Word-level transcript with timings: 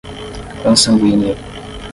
consanguíneo 0.63 1.29